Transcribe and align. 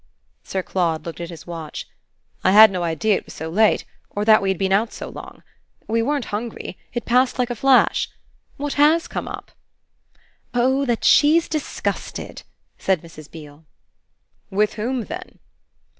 Sir 0.43 0.63
Claude 0.63 1.05
looked 1.05 1.21
at 1.21 1.29
his 1.29 1.45
watch. 1.45 1.87
"I 2.43 2.53
had 2.53 2.71
no 2.71 2.81
idea 2.81 3.17
it 3.17 3.25
was 3.25 3.35
so 3.35 3.49
late, 3.51 3.85
nor 4.15 4.25
that 4.25 4.41
we 4.41 4.49
had 4.49 4.57
been 4.57 4.71
out 4.73 4.91
so 4.91 5.09
long. 5.09 5.43
We 5.87 6.01
weren't 6.01 6.25
hungry. 6.33 6.75
It 6.91 7.05
passed 7.05 7.37
like 7.37 7.51
a 7.51 7.55
flash. 7.55 8.09
What 8.57 8.73
HAS 8.81 9.07
come 9.07 9.27
up?" 9.27 9.51
"Oh 10.55 10.85
that 10.85 11.03
she's 11.03 11.47
disgusted," 11.47 12.41
said 12.79 13.03
Mrs. 13.03 13.29
Beale. 13.29 13.63
"With 14.49 14.73
whom 14.73 15.01
then?" 15.05 15.37